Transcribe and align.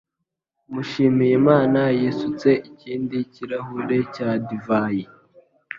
Mushimiyimana 0.73 1.81
yisutse 1.99 2.49
ikindi 2.69 3.17
kirahure 3.33 3.97
cya 4.15 4.29
divayi. 4.47 5.03